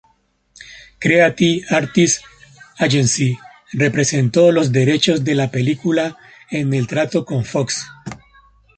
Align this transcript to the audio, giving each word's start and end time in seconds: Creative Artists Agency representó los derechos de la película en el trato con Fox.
Creative 0.97 1.63
Artists 1.69 2.23
Agency 2.79 3.37
representó 3.73 4.51
los 4.51 4.71
derechos 4.71 5.23
de 5.23 5.35
la 5.35 5.51
película 5.51 6.17
en 6.49 6.73
el 6.73 6.87
trato 6.87 7.23
con 7.23 7.45
Fox. 7.45 7.85